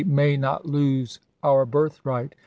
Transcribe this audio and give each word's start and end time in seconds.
may 0.07 0.35
not 0.37 0.65
lose 0.65 1.19
our 1.43 1.63
birthright. 1.65 2.33